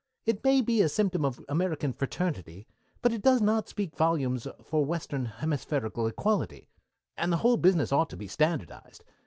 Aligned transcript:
It 0.25 0.43
may 0.43 0.61
be 0.63 0.81
a 0.81 0.89
symptom 0.89 1.23
of 1.23 1.45
American 1.47 1.93
fraternity, 1.93 2.65
but 3.03 3.13
it 3.13 3.21
does 3.21 3.39
not 3.39 3.69
speak 3.69 3.95
volumes 3.95 4.47
for 4.63 4.83
Western 4.83 5.25
Hemispherical 5.25 6.07
equality, 6.07 6.67
and 7.15 7.31
the 7.31 7.37
whole 7.45 7.57
business 7.57 7.91
ought 7.91 8.09
to 8.09 8.17
be 8.17 8.27
standardized. 8.27 9.03